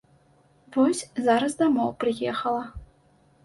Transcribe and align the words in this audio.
Вось 0.77 1.03
зараз 1.29 1.57
дамоў 1.61 1.95
прыехала. 2.07 2.69